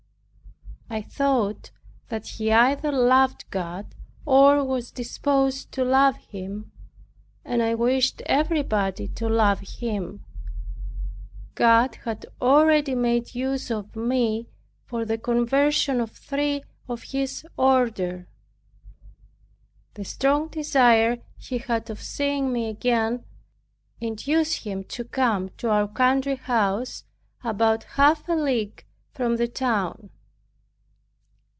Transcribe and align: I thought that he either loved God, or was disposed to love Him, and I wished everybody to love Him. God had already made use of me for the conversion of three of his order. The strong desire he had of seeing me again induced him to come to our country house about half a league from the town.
I 0.93 1.01
thought 1.01 1.71
that 2.09 2.27
he 2.27 2.51
either 2.51 2.91
loved 2.91 3.49
God, 3.49 3.95
or 4.25 4.61
was 4.61 4.91
disposed 4.91 5.71
to 5.71 5.85
love 5.85 6.17
Him, 6.17 6.73
and 7.45 7.63
I 7.63 7.75
wished 7.75 8.21
everybody 8.25 9.07
to 9.07 9.29
love 9.29 9.61
Him. 9.61 10.25
God 11.55 11.95
had 12.03 12.25
already 12.41 12.93
made 12.93 13.33
use 13.35 13.71
of 13.71 13.95
me 13.95 14.49
for 14.83 15.05
the 15.05 15.17
conversion 15.17 16.01
of 16.01 16.11
three 16.11 16.61
of 16.89 17.03
his 17.03 17.47
order. 17.55 18.27
The 19.93 20.03
strong 20.03 20.49
desire 20.49 21.19
he 21.37 21.59
had 21.59 21.89
of 21.89 22.01
seeing 22.03 22.51
me 22.51 22.67
again 22.67 23.23
induced 24.01 24.65
him 24.65 24.83
to 24.89 25.05
come 25.05 25.51
to 25.59 25.69
our 25.69 25.87
country 25.87 26.35
house 26.35 27.05
about 27.45 27.85
half 27.95 28.27
a 28.27 28.33
league 28.33 28.83
from 29.13 29.37
the 29.37 29.47
town. 29.47 30.09